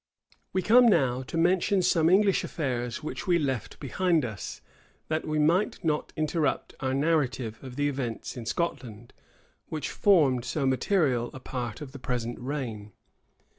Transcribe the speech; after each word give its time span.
We 0.51 0.63
come 0.63 0.87
now 0.87 1.21
to 1.21 1.37
mention 1.37 1.83
some 1.83 2.09
English 2.09 2.43
affairs 2.43 3.03
which 3.03 3.27
we 3.27 3.37
left 3.37 3.79
behind 3.79 4.25
us, 4.25 4.59
that 5.09 5.27
we 5.27 5.37
might 5.37 5.83
not 5.85 6.11
interrupt 6.15 6.73
our 6.79 6.95
narrative 6.95 7.59
of 7.63 7.75
the 7.75 7.87
events 7.87 8.35
in 8.35 8.47
Scotland, 8.47 9.13
which 9.67 9.91
formed 9.91 10.43
so 10.43 10.65
material 10.65 11.29
a 11.35 11.39
part 11.39 11.81
of 11.81 11.91
the 11.91 11.99
present 11.99 12.39
reign. 12.39 12.93